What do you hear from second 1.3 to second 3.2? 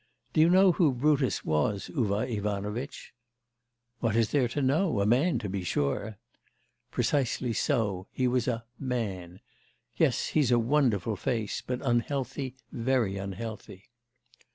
was, Uvar Ivanovitch?'